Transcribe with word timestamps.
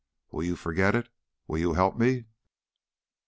Will 0.31 0.43
you 0.43 0.55
forget 0.55 0.95
it? 0.95 1.09
Will 1.47 1.59
you 1.59 1.73
help 1.73 1.95
me?" 1.95 2.25